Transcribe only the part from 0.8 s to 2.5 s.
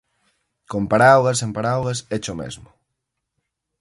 paraugas, sen paraugas, éche o